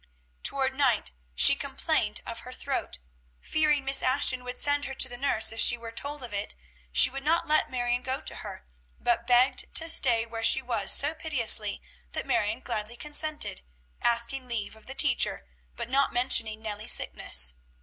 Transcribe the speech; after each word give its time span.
Toward 0.41 0.73
night 0.73 1.11
she 1.35 1.53
complained 1.55 2.21
of 2.25 2.39
her 2.39 2.51
throat; 2.51 2.97
fearing 3.39 3.85
Miss 3.85 4.01
Ashton 4.01 4.43
would 4.43 4.57
send 4.57 4.85
her 4.85 4.95
to 4.95 5.07
the 5.07 5.15
nurse 5.15 5.51
if 5.51 5.59
she 5.59 5.77
were 5.77 5.91
told 5.91 6.23
of 6.23 6.33
it, 6.33 6.55
she 6.91 7.11
would 7.11 7.21
not 7.23 7.47
let 7.47 7.69
Marion 7.69 8.01
go 8.01 8.19
to 8.19 8.37
her, 8.37 8.65
but 8.99 9.27
begged 9.27 9.71
to 9.75 9.87
stay 9.87 10.25
where 10.25 10.43
she 10.43 10.59
was 10.59 10.91
so 10.91 11.13
piteously 11.13 11.83
that 12.13 12.25
Marion 12.25 12.61
gladly 12.61 12.95
consented, 12.95 13.61
asking 14.01 14.47
leave 14.47 14.75
of 14.75 14.87
the 14.87 14.95
teacher, 14.95 15.45
but 15.75 15.87
not 15.87 16.11
mentioning 16.11 16.63
Nellie's 16.63 16.91
sickness. 16.93 17.53